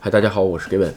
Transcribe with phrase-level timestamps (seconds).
[0.00, 0.92] 嗨，大家好，我是 Gavin。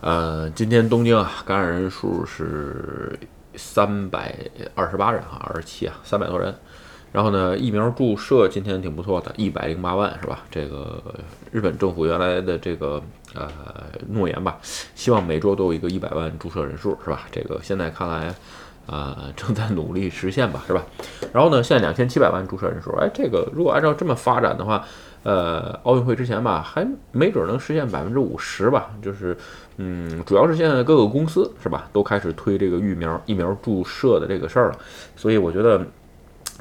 [0.00, 3.18] 呃，今天东京啊，感染人数是
[3.56, 4.34] 三百
[4.74, 6.54] 二十八人啊，二十七啊，三百多人。
[7.12, 10.40] 然后呢，疫苗注射今天挺不错的，一百零八万是吧？
[10.50, 11.02] 这个
[11.52, 13.02] 日本政府原来的这个
[13.34, 13.50] 呃
[14.08, 14.56] 诺言吧，
[14.94, 17.26] 希望每周都有一个一百万注射人数是吧？
[17.30, 18.34] 这个现在看来
[18.86, 20.84] 啊，正在努力实现吧，是吧？
[21.32, 24.84] 然后呢，现在两千七百万注射人数，哎，这个如果按照这么发展的话。
[25.22, 28.90] 呃，奥运会之前吧，还没准能实现百分之五十吧。
[29.02, 29.36] 就是，
[29.76, 34.78] 嗯，主要是现在各个公司是吧，都开始推这个疫苗疫苗注射的这个事儿了。
[35.16, 35.84] 所以我觉得，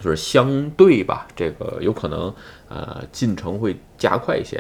[0.02, 2.34] 就是相对吧，这个有可能
[2.68, 4.60] 呃进程会加快一些。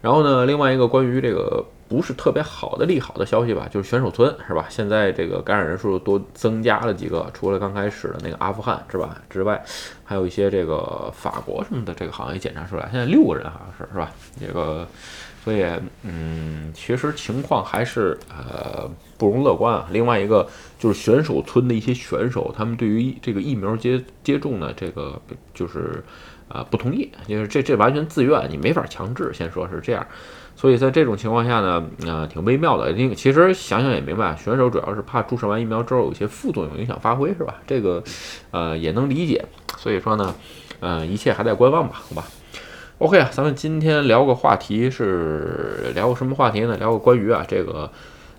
[0.00, 1.62] 然后呢，另外一个关于这个。
[1.92, 4.64] 不是特别好的利好的消息吧，就是选手村是吧？
[4.70, 9.62] 现在这个感染人数多增加了几个，除了刚开始的那个阿富汗是吧之外，
[10.02, 14.10] 还有一些这个法国什么的，这个好像也检查出来，现在六个人好像是是吧？
[14.40, 14.88] 这个，
[15.44, 15.66] 所以
[16.02, 19.86] 嗯，其实情况还是呃不容乐观啊。
[19.90, 25.20] 另外一个就是选手村的一些选手，他们对于这个疫苗接接种呢，这个
[25.52, 26.02] 就是
[26.48, 30.06] 啊不同意，就是这这完全自愿，你没法强制，先说是这样。
[30.62, 32.92] 所以在这种情况下呢，呃，挺微妙的。
[32.92, 37.56] 因其实想想也明白，选手主要是怕注射完疫苗之后有些副作用影响发挥，是吧？
[37.66, 38.00] 这个，
[38.52, 39.44] 呃，也能理解。
[39.76, 40.32] 所以说呢，
[40.78, 42.24] 呃，一切还在观望吧，好吧
[42.98, 46.76] ？OK 啊，咱们今天聊个话题是聊个什么话题呢？
[46.76, 47.90] 聊个关于啊这个，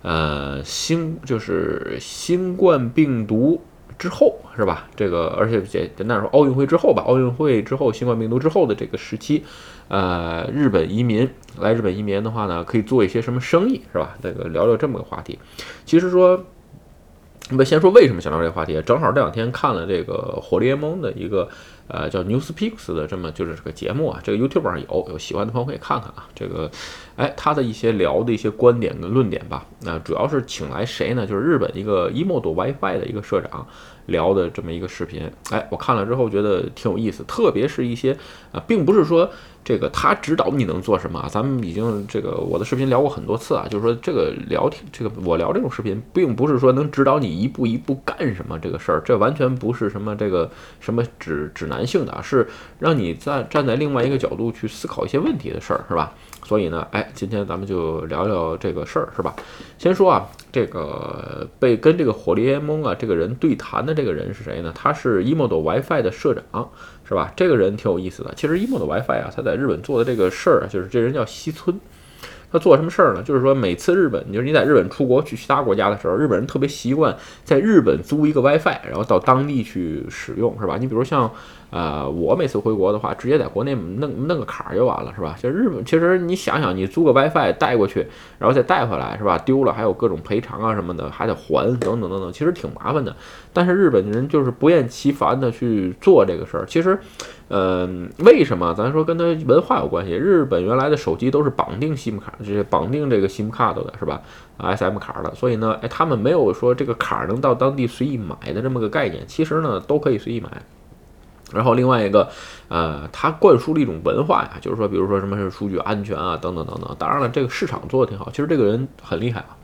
[0.02, 3.62] 呃，新就是新冠病毒。
[3.98, 4.88] 之后是吧？
[4.96, 9.44] 这个而且简简单说，奥运会之后吧，奥运会之后，新冠病毒之后的这个时期，
[9.88, 14.16] 呃，日本移民来日本移民的话呢，可以做一些什么生意是吧？
[14.22, 15.40] 那个聊聊这么个话题。
[15.86, 16.46] 其实说，
[17.50, 21.48] 那么先说为什么想聊这个话题，正好这两天看了这个火力联盟的一个。
[21.90, 26.30] 呃，叫 Newspeaks 的这么就是这个节目啊，这个 YouTube 上有，有喜欢的朋友可以看看啊。
[26.34, 26.72] 这个，
[27.18, 31.28] 哎，他的一些聊的一些观点跟论点吧，那主要是请来谁呢？
[31.28, 33.68] 就是日本一个 Emodo WiFi 的一个社长
[34.08, 35.30] 聊的这么一个视频。
[35.52, 38.18] 哎，我看了之后觉得挺有意思，特别是一些
[38.52, 39.30] 啊，并不是说。
[39.66, 41.30] 这个他指导你能做什么啊？
[41.32, 52.46] 咱们已经这个我的视频聊过很多次啊，就是说这个聊天，这个我聊这种视频，并不是说能指导你一步一步干什么这个事儿，这完全不是什么这个什么指指南性的啊，是
[52.80, 56.14] 让你在站在另外一个角度去思考一些问题的事儿，是吧？
[56.44, 59.34] 所以呢，哎，今天咱们就聊聊这个事儿，是吧？
[59.78, 64.72] 先说啊，这个被跟这个火力联盟啊这个人对谈的这个人是谁呢？
[64.76, 66.70] 他是 Emodo WiFi 的社长。
[67.06, 67.32] 是吧？
[67.36, 68.34] 这个人挺有意思的。
[68.34, 71.78] 其实一 o 的 WiFi 啊，他在日本做的这个事儿，就是这人叫西村。
[72.50, 73.22] 他做什么事儿呢？
[73.22, 80.78] 就是说每次日本，就是你在日本出国去其他国家的时候，日本人特别习惯在日本租一个 WiFi，然后到当地去使用，是吧？
[80.80, 81.30] 你比如像。
[81.74, 85.36] 呃，我每次回国的话，直接在国内弄弄个卡就完了，是吧？
[85.42, 88.06] 就日本，其实你想想，你租个 WiFi 带过去，
[88.38, 89.40] 然后再带回来，是吧？
[89.40, 93.16] 丢了还有各种赔偿啊什么的，还得还等等等等，其实挺麻烦的。
[93.52, 96.66] 但是日本人就是不厌其烦的去做这个事儿。
[96.68, 96.96] 其实，
[97.48, 98.72] 嗯，为什么？
[98.76, 100.12] 咱说跟他文化有关系。
[100.12, 104.22] 日本原来的手机都是绑定 SIM 卡，就是绑定这个 SIM 卡的，是吧
[104.60, 109.24] ？SM 卡的，所以呢，哎，他们没有说这个卡能到当地随意买的这么个概念。
[109.26, 110.50] 其实呢，都可以随意买。
[111.54, 112.28] 然后另外一个，
[112.68, 116.96] 呃，他灌输了一种文化呀，就是说，比如说什么是数据安全啊，等等等等。
[116.98, 119.58] 当然了，这个市场做的挺好，其实这个人很厉害啊。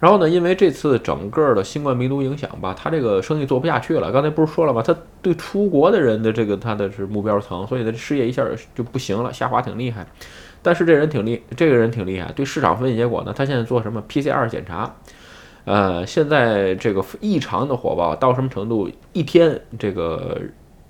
[0.00, 4.10] 然后呢，因为这次整个的新冠病毒影响吧，他这个生意做不下去了。
[4.10, 4.82] 刚才不是说了吗？
[4.82, 8.44] 他对出国的人的这个他的是目标层，所以他事业一下
[8.74, 10.04] 就不行了，下滑挺厉害。
[10.60, 12.32] 但是这人挺厉，这个人挺厉害。
[12.32, 14.92] 对市场分析结果呢，他现在做什么 PCR 检查？
[15.66, 18.90] 呃，现在这个异常的火爆到什么程度？
[19.12, 20.36] 一天这个。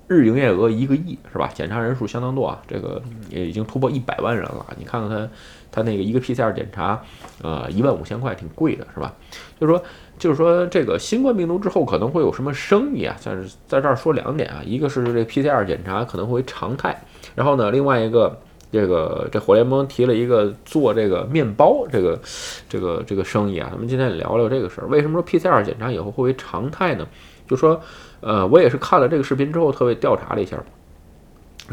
[0.07, 1.49] 日营业额一个亿是吧？
[1.53, 4.65] 检查人数相当多啊，这个也已经突破一百万人了。
[4.77, 5.29] 你看看他，
[5.71, 7.01] 他那个一个 PCR 检查，
[7.41, 9.13] 呃，一万五千块，挺贵的，是吧？
[9.59, 9.83] 就是说，
[10.19, 13.15] 就是说，这个新冠病毒之后可能会有什么生意啊？
[13.23, 17.01] 但是在这儿说两点啊，一个是这 PCR 检查可能会常态，
[17.33, 18.39] 然后呢，另外一个，
[18.73, 22.19] 这个这火联盟提了一个做这个面包这个
[22.67, 23.69] 这个这个生意啊。
[23.71, 24.87] 咱们今天聊聊这个事儿。
[24.87, 27.07] 为什么说 PCR 检查以后会为常态呢？
[27.47, 27.79] 就说。
[28.25, 30.57] 呃，我也是看了这个视频之后，特别调查了一下。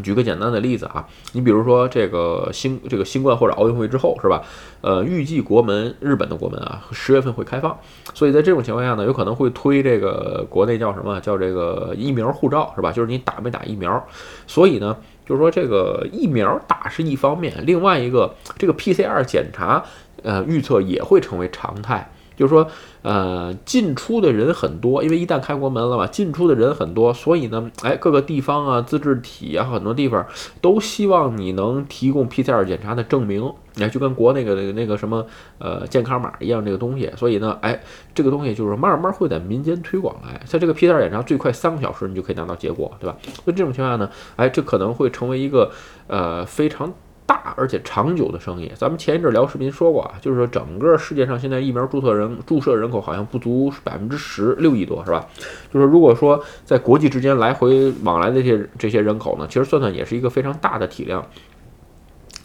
[0.02, 4.43] 举个简单的例子啊，你比如说这个新这个新冠或者奥运会之后，是吧？
[4.81, 7.79] 呃，预计国门日本的国门啊，十月份会开放，
[8.14, 12.91] 所以在这种情况下呢，有可能会推这个国内叫什么叫这个疫苗护照，是吧？
[12.91, 14.05] 就是你打没打疫苗。
[14.49, 14.97] 所以呢，
[15.31, 19.81] 就是说这个疫苗打是一方面，另外一个这个 PCR 检查，
[20.25, 22.11] 呃，预测也会成为常态。
[22.40, 22.66] 就是说，
[23.02, 30.26] 呃，进出的人很多，因为一旦开国门了嘛，进出的人很多，所以呢，哎，各个地方啊、自治体啊，很多地方
[30.62, 35.26] 都希望你能提供 PCR 检查的证明，哎，就跟国那个那个那个什么
[35.58, 37.10] 呃健康码一样这个东西。
[37.14, 37.78] 所以呢，哎，
[38.14, 43.14] 这个东西就是慢慢会在民间推广来，在这个 PCR 检查最快三个小时你就可以拿到结果，对吧？
[43.44, 45.70] 所以这种情况下呢，哎，这可能会成为一个
[46.06, 46.90] 呃非常。
[47.31, 55.25] 大而且长久的生意，咱们前一阵聊视频说过啊，就是说整个世界上现在疫苗注册人注射人口好像不足百分之十六亿多，是吧？
[55.73, 61.25] 就是如果说在国际之间来回往来的这些这些人口呢，其实算算也是一个非常大的体量。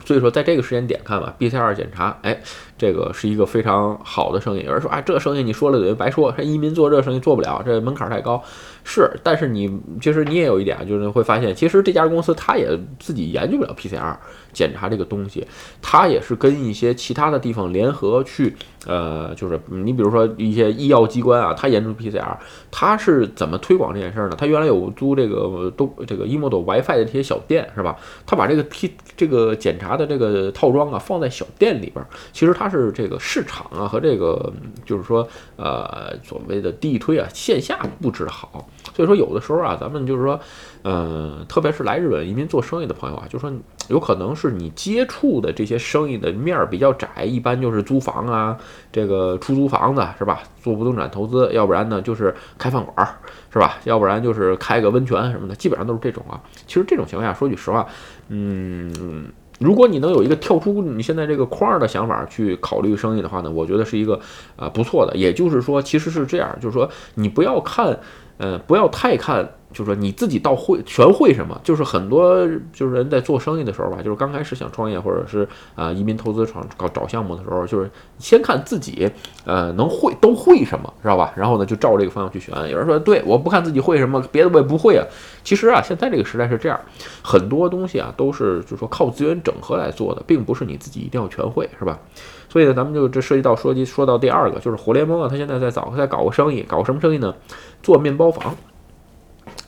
[0.06, 2.40] 所以说，在这个时间点看吧，BCR 检查，哎，
[2.78, 4.64] 这个是一个非常好的生意。
[4.64, 8.42] 有人说，啊，这生意你说了等于白说，移民做这生意做不了，这门槛太高。
[8.84, 12.70] 是，但是你其实你也有一点，就是会发现，其实这家公司它也
[13.00, 14.16] 自己研究不了 PCR
[14.54, 15.46] 检查这个东西，
[15.82, 18.56] 它也是跟一些其他的地方联合去。
[18.86, 22.38] 呃，就是你比如说一些医药机关啊，他研究 PCR，
[22.70, 24.36] 他是怎么推广这件事儿呢？
[24.38, 27.98] 他原来有租这个都这个 emo 的 WiFi 的这些小店是吧？
[28.28, 34.52] 他把这个 P 这个检查的这个套装啊放在小店里边，其实它是这个市场啊和这个
[34.86, 40.40] 就是说呃所谓的地推啊线下布置好，所以说有的时候啊，咱们就是说。
[40.88, 43.52] 嗯，特别是来日本移民做生意的朋友啊，就说
[43.88, 48.56] 有可能是你接触的这些生意的面儿比较窄，一般就是租房啊，
[48.92, 50.44] 这个出租房子是吧？
[50.62, 53.18] 做不动产投资，要不然呢就是开饭馆儿
[53.52, 53.80] 是吧？
[53.86, 56.40] 要不然就是开个温泉什么的，基本上都是这种啊。
[56.68, 57.88] 其实这种情况下，说句实话，
[58.28, 59.28] 嗯，
[59.60, 64.20] 如果你能有一个跳出你现在这个框儿的想法去考虑生意的话呢，我觉得是一个
[64.56, 65.16] 啊不错的。
[65.16, 68.00] 也就是说，其实是这样，就是说你不要看，
[68.38, 69.50] 呃，不要太看。
[69.76, 71.60] 就是说你自己到会全会什么？
[71.66, 75.46] 就是很多就是人在做生意的时候吧，就是刚开始想创业或者是
[75.76, 79.12] 啊移民投资创搞找项目的时候，就是先看自己
[79.44, 81.34] 呃能会都会什么，知道吧？
[81.36, 82.56] 然后呢就照这个方向去选。
[82.70, 85.06] 有人说对，我不看自己会什么，别的我也不会啊。
[85.44, 86.80] 其实啊，现在这个时代是这样，
[87.22, 92.00] 很多东西啊都是就是说靠资源整合来做的，并不是你自己一定要全会，是吧？
[92.48, 97.36] 所以呢，咱们就这涉及到说及说到第二个，就是火联盟啊，他现在在早在搞个生意，搞什么生意呢？
[97.84, 98.56] 做面包房。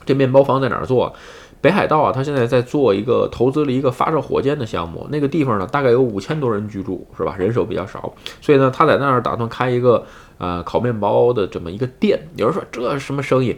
[0.08, 1.14] 这面包房在哪儿做？
[1.60, 5.08] 北海道啊，他现在在做一个投资了一个发射火箭的项目。
[5.10, 7.36] 那个地方呢，大概有五千多人居住，是吧？
[7.38, 10.06] 人手比较少，所以呢，他在那儿打算开一个
[10.38, 12.20] 呃烤面包的这么一个店。
[12.36, 13.58] 有人说这什么生意？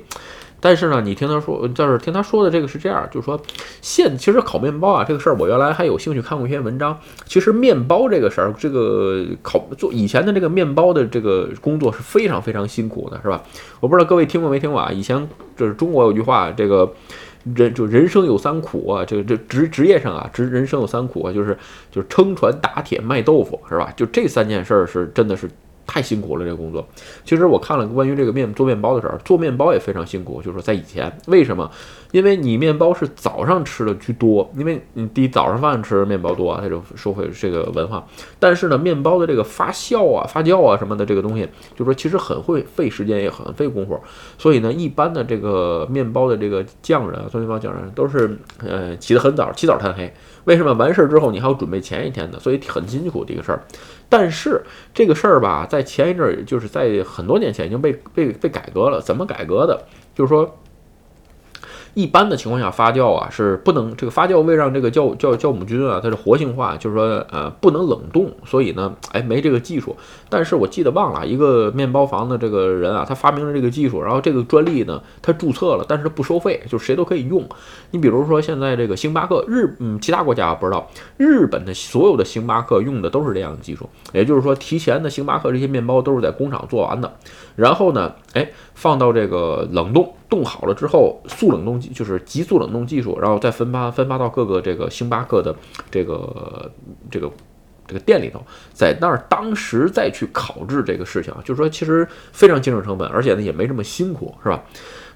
[0.62, 3.40] 但是呢，你听他说，就是听他说的这个是这样，就是说，
[3.82, 6.98] 现其实烤面包啊这个事儿，我原来还有兴趣看过一篇文章。
[7.26, 13.42] 其实面包这个事儿，这个烤做以前的这个面包的这个工作是非常非常辛苦的，是吧？
[13.80, 14.92] 我不知道各位听过没听过啊？
[14.92, 16.92] 以前就是中国有句话，这个
[17.56, 21.58] 人就人生有三苦啊，这个这职职业上啊，职人生有三苦啊，就是
[21.92, 23.94] 就是撑船打铁卖豆腐，是吧？
[23.96, 25.50] 就这三件事儿是真的是。
[25.90, 26.88] 太辛苦了，这个工作。
[27.26, 30.40] 其实我看了关于这个面做面包的时候，做面包也非常辛苦。
[30.40, 31.70] 就是说，在以前，为什么？
[32.12, 38.06] 因为你面包是早上吃的居多，因为你第一早上饭吃面包多啊，这种社会这个文化。
[38.40, 44.00] 但是呢，面包的这个发酵啊、发酵啊什么的这个东西，就是说其实很会费时间，也很费功夫。
[44.38, 50.12] 所以呢，一般的这个面包的这个匠人啊，做面包匠人都是呃起得很早，起早贪黑。
[50.46, 50.74] 为什么？
[50.74, 53.62] 完事儿之后你还要准备前一天的，所以很辛苦这个事儿。
[54.08, 54.62] 但是
[54.94, 59.02] 这个事儿吧，在前一阵儿，就是在很多年前已经被被被改革了。
[59.02, 59.84] 怎么改革的？
[60.16, 60.58] 就是说。
[61.94, 69.96] 一般的情况下，发酵啊是不能这个发酵为让这个酵酵酵母菌啊它是活性化，就是说呃不能冷冻，所以呢哎没这个技术。
[70.30, 77.44] 但是我记得忘了一个面包房的这个人啊，他发明了这个技术，然后这个专利呢他注册了，但是不收费，就谁都可以用。
[77.92, 87.12] 你比如说现在这个星巴克日嗯其他国家不知道，日本的所有的星巴克用的都是这样的技术，也就是说提前的星巴克这些面包都是在工厂做完的，
[87.56, 90.14] 然后呢哎放到这个冷冻。
[90.30, 95.56] 冻好了之后，速冷冻就是急速冷冻技术，然后再分发分发到各个这个星巴克的
[95.90, 96.72] 这个
[97.10, 97.32] 这个
[97.88, 98.40] 这个店里头，
[98.72, 104.64] 在那儿当时再去烤制这个事情啊，就是说其实非常节省成本，而且呢也没这么辛苦，是吧？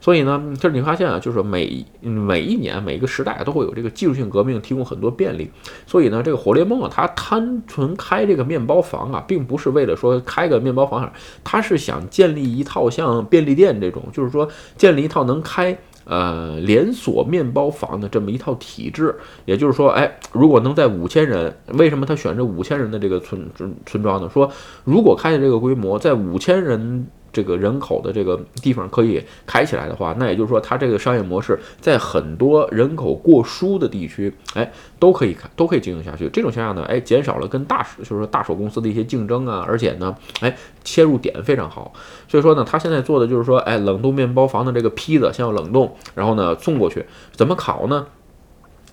[0.04, 5.50] 所以呢，就是你发现啊，就是每每一年每个时代都会有这个技术性革命，提供很多便利。
[5.88, 11.10] 所以呢，这个火烈梦啊，它单纯开这个面包房啊，并不是为了说开个面包房，
[11.42, 14.46] 它是想建立一套像便利店这种，就是说
[14.76, 19.16] 建立一套能开呃连锁面包房的这么一套体制。
[19.46, 24.30] 也就是说，哎，如果能在五千人，为什么他选这五千人的这个村村村庄呢？
[24.34, 24.52] 说
[24.84, 27.08] 如果开的这个规模在五千人。
[27.34, 36.30] 这个人口的这个地方可以开起来的话，那也就是说，它这个商业模式在很多人口过疏的地区，哎，都可以开，都可以经营下去。
[36.30, 41.92] 这种情况下呢，哎，减少了跟大就是说大手公司的一些竞争啊，而且呢，哎，切入点非常好。
[42.28, 48.06] 所以说呢，他现在做的就是说，哎，冷冻面包房的这个坯子先要冷冻，然后呢送过去，怎么烤呢？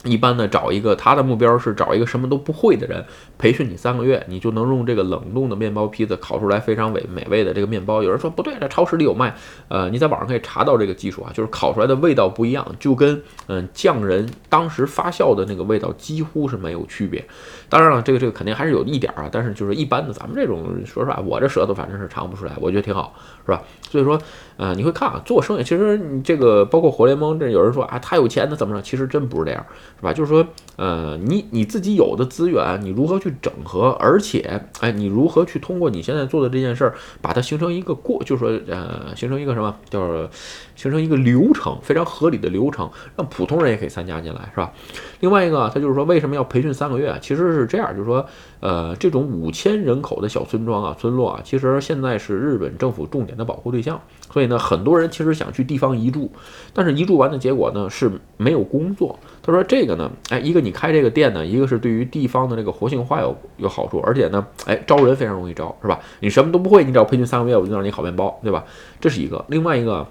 [0.04, 3.04] 一般呢，找一个他的目标是找一个什么都不会的人，
[3.36, 8.02] 培训你三个月，你就能用这个冷冻的面包坯子烤出来非常美美味的这个面包。
[8.02, 9.34] 有人说不对，这超市里有卖，
[9.68, 17.22] 呃，你在网上可以查到这个技术啊，就是烤出来的味道不一样，就跟嗯匠人当时发酵的那个味道几乎是没有区别。
[17.68, 23.14] 当然了，这个这个肯定还是有一点啊，但是就是一般的咱们这种，说实话，我这舌头反正是尝不出来，我觉得挺好，
[23.44, 23.62] 是吧？
[23.90, 24.18] 所以说，
[24.60, 28.82] 呃，你会看啊，做生意其实你这个包括火联盟，这有人说啊，他有钱他怎么着？
[28.82, 29.64] 其实真不是这样。
[29.96, 30.12] 是吧？
[30.12, 33.88] 就是说，呃，你你自己有的资源，你如何去整合？
[33.98, 40.28] 而且，哎，你如何去通过你现在做的这件事儿，把它形成一个过，就是说，呃，形成一个什么，叫
[40.76, 44.72] 形成一个流程，非常合理的流程，让普通人也可以参加进来，是吧？
[45.20, 47.16] 另外一个，他就是说，为什么要培训三个月？
[47.22, 48.26] 其实是这样，就是说，
[48.60, 54.00] 呃，这种五千人口的小村庄啊、村落啊，其实现在是日本政府重点的保护对象，
[54.32, 56.30] 所以呢，很多人其实想去地方移住，
[56.72, 59.18] 但是移住完的结果呢，是没有工作。
[59.42, 65.98] 他说这个呢，哎，一个你开这个店呢，一个是对于地方的这个活性化有有好处，而且呢，哎，招人非常容易招，是吧？
[66.20, 68.64] 你什么都不会，你只要培训三个月，我就让你烤面包，对吧？
[69.00, 69.44] 这是一个。
[69.48, 70.06] 另外一个，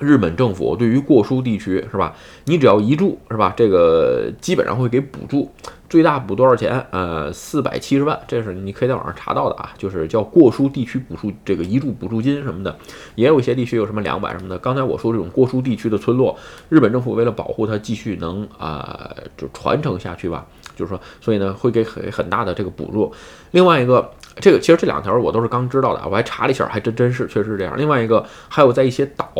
[0.00, 2.14] 日本政府对于过疏地区，是吧？
[2.46, 3.54] 你只要移住，是吧？
[3.56, 5.50] 这个基本上会给补助。
[5.88, 6.84] 最大补多少钱？
[6.90, 12.76] 呃，四百七十万，这是你可以在网上查到的啊，就是叫过疏地区补助这个移住补助金什么的，
[13.14, 14.58] 也有一些地区有什么两百什么的。
[14.58, 16.36] 刚才我说这种过疏地区的村落，
[16.68, 20.44] 日本政府为了保护它继续能啊就传承下去吧，
[20.76, 23.10] 就是说，所以呢会给很很大的这个补助。
[23.52, 27.74] 另外一个，这个其实这两条我都是刚知道的，我还查了一下，还真真是确实是这样。
[27.78, 29.32] 另外一个还有在一些岛，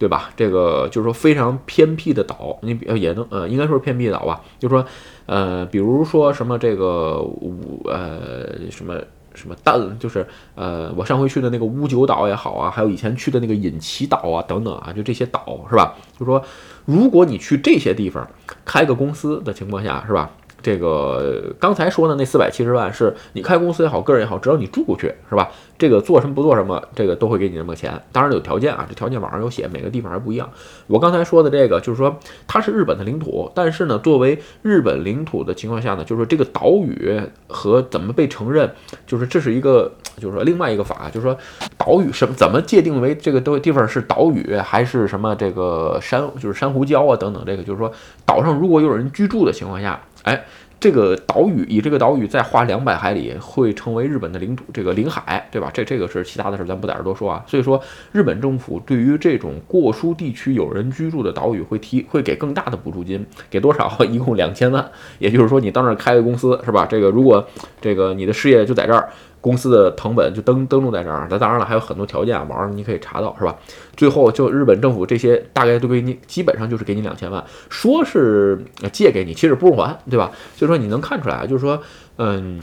[0.00, 0.30] 对吧？
[0.36, 4.84] 这个就是说非常偏僻的岛，你也能呃应该说是偏僻的岛吧，就是说。
[5.32, 9.00] 呃，比如说什么这个五呃什么
[9.34, 15.94] 什么蛋，就是呃我上回去的那个乌九岛也好啊，还有以前去的那个隐岐岛啊等等啊，就这些岛是吧？
[16.20, 16.44] 就说
[16.84, 18.28] 如果你去这些地方
[18.62, 20.30] 开个公司的情况下是吧？
[20.62, 25.50] 这个刚才说的那四百七十万，是你开公司也好，个人也好，只要你住过去，是吧？
[25.76, 28.00] 这个做什么不做什么，这个都会给你这么钱。
[28.12, 30.48] 当然有条件啊，这条件网上有写，每个地方还不一样。
[30.86, 32.16] 我刚才说的这个，就是说
[32.46, 38.70] 它是日本的领土，但是呢，作为日本领土的情况下呢，就是说这个岛屿和怎么被承认，
[39.04, 41.36] 就是这是一个，就是说另外一个法，就是说
[41.76, 47.90] 岛屿什么怎么界定为这个都地方是岛屿还是什么这个珊就是珊瑚礁啊等等，这个就是说
[48.24, 50.00] 岛上如果有人居住的情况下。
[50.22, 50.44] 哎，
[50.78, 55.70] 这个岛屿以这个岛屿再划两百海里，会成为日本的领土，这个领海，对吧？
[55.72, 57.44] 这这个是其他的事，咱不在这多说啊。
[57.46, 57.80] 所以说，
[58.12, 63.90] 日本政府对于这种过疏地区有人居住的岛屿，会提会给更大的补助金，给多少？
[64.10, 64.88] 一共两千万。
[65.18, 66.86] 也就是说，你到那儿开个公司，是吧？
[66.86, 67.46] 这个如果
[67.80, 69.08] 这个你的事业就在这儿。
[69.42, 73.54] 公司的藤本就登登录在这儿，那当然了，还有很多条件啊，网上你可以查到，是吧？
[73.94, 78.58] 最后就日本政府这些大概都给你，基本上就是给你两千万，说是
[78.90, 80.30] 借给你，其实不是还，对吧？
[80.56, 81.82] 所以说你能看出来，就是说，
[82.16, 82.58] 嗯。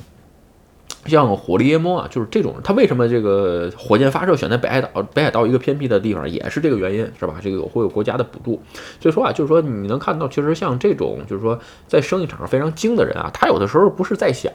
[1.10, 5.02] 像火力耶摩啊，就是这种，它为什么这个火箭发射选在北海岛？
[5.14, 7.36] 北海道一个偏僻的地方，也是这个原因，是吧？
[7.42, 8.62] 这个有会有国家的补助。
[9.02, 14.54] 所以说啊，就是说你能看到，其实像这种，就是说在生意场上非常精的人啊，他有的时候不是在想，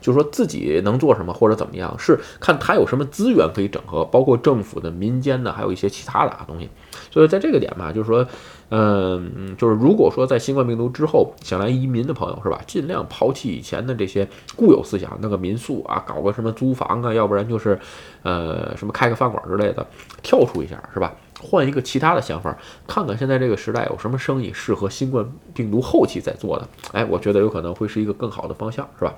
[0.00, 6.68] 就是说自己能做什么或者怎么样，是看他有什么资源可以整合，包括政府的、民间的，还有一些其他的啊东西。
[7.10, 8.26] 所以在这个点吧，就是说。
[8.72, 17.76] 嗯，就是如果说在新冠病毒之后想来移民的朋友是吧，尽量抛弃以前的这些固有思想，那个民宿啊，搞个什么租房啊，要不然就是，
[18.22, 19.84] 呃，什么开个饭馆之类的，
[20.22, 21.12] 跳出一下是吧？
[21.40, 22.56] 换一个其他的想法，
[22.86, 29.12] 看看现在这个时代有什么生意适合新冠病毒后期在做的，哎，我觉得有可能会是一个更好的方向，是吧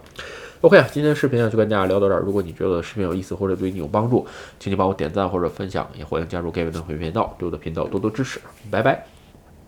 [0.63, 2.21] ？OK 啊，今天视频呢就跟大家聊到这儿。
[2.21, 4.27] 如果你觉得视频有意思或者对你有帮助，
[4.59, 8.41] 请你帮我点赞或者分享，也欢迎加入 Gavin 的会员频道，对我的频道多多支持。
[8.71, 9.12] 拜拜。